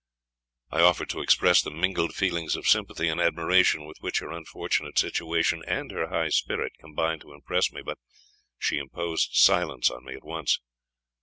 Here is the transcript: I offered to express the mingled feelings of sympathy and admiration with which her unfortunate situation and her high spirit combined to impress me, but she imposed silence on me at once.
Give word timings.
I 0.71 0.81
offered 0.81 1.11
to 1.11 1.21
express 1.21 1.61
the 1.61 1.69
mingled 1.69 2.15
feelings 2.15 2.55
of 2.55 2.67
sympathy 2.67 3.07
and 3.07 3.21
admiration 3.21 3.85
with 3.85 3.97
which 3.99 4.17
her 4.17 4.31
unfortunate 4.31 4.97
situation 4.97 5.61
and 5.67 5.91
her 5.91 6.07
high 6.09 6.29
spirit 6.29 6.73
combined 6.79 7.21
to 7.21 7.33
impress 7.33 7.71
me, 7.71 7.83
but 7.83 7.99
she 8.57 8.79
imposed 8.79 9.33
silence 9.35 9.91
on 9.91 10.03
me 10.05 10.15
at 10.15 10.23
once. 10.25 10.59